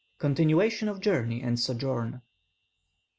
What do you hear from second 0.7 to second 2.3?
OF JOURNEY AND SOJOURN.